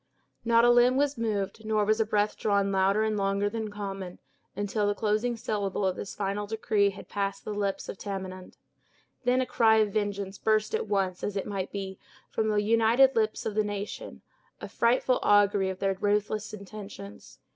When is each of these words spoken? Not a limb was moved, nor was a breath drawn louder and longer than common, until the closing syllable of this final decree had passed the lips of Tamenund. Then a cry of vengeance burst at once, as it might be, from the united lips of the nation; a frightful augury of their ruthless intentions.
Not 0.43 0.65
a 0.65 0.71
limb 0.71 0.97
was 0.97 1.15
moved, 1.15 1.63
nor 1.63 1.85
was 1.85 1.99
a 1.99 2.07
breath 2.07 2.35
drawn 2.35 2.71
louder 2.71 3.03
and 3.03 3.15
longer 3.15 3.51
than 3.51 3.69
common, 3.69 4.17
until 4.55 4.87
the 4.87 4.95
closing 4.95 5.37
syllable 5.37 5.85
of 5.85 5.95
this 5.95 6.15
final 6.15 6.47
decree 6.47 6.89
had 6.89 7.07
passed 7.07 7.45
the 7.45 7.53
lips 7.53 7.87
of 7.87 7.99
Tamenund. 7.99 8.57
Then 9.25 9.41
a 9.41 9.45
cry 9.45 9.75
of 9.77 9.93
vengeance 9.93 10.39
burst 10.39 10.73
at 10.73 10.87
once, 10.87 11.23
as 11.23 11.37
it 11.37 11.45
might 11.45 11.71
be, 11.71 11.99
from 12.31 12.47
the 12.49 12.55
united 12.59 13.15
lips 13.15 13.45
of 13.45 13.53
the 13.53 13.63
nation; 13.63 14.23
a 14.59 14.67
frightful 14.67 15.19
augury 15.21 15.69
of 15.69 15.77
their 15.77 15.93
ruthless 15.93 16.51
intentions. 16.51 17.37